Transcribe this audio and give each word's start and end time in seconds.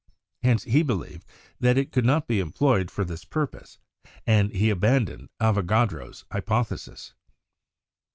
Hence 0.41 0.63
he 0.63 0.81
believed 0.81 1.27
that 1.59 1.77
it 1.77 1.91
could 1.91 2.05
not 2.05 2.25
be 2.27 2.39
employed 2.39 2.89
for 2.89 3.05
this 3.05 3.23
purpose, 3.23 3.77
and 4.25 4.51
he 4.51 4.71
abandoned 4.71 5.29
Avogadro's 5.39 6.25
hypothesis. 6.31 7.13